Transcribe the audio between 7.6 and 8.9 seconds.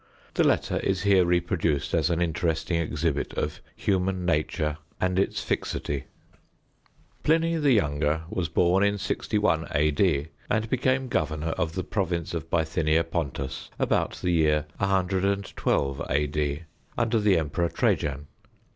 younger, was born